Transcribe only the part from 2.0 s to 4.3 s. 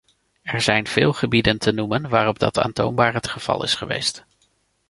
waarop dat aantoonbaar het geval is geweest.